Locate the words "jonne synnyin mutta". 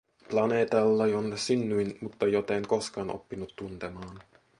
1.07-2.27